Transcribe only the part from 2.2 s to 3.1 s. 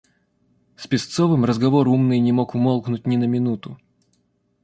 мог умолкнуть